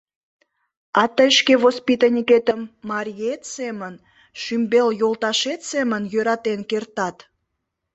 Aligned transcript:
А 1.01 1.03
тый 1.15 1.29
шке 1.37 1.53
«воспитанникетым» 1.65 2.61
мариет 2.89 3.41
семын, 3.55 3.93
шӱмбел 4.41 4.89
йолташет 5.01 5.61
семын 5.71 6.03
йӧратен 6.13 6.59
кертат? 6.69 7.17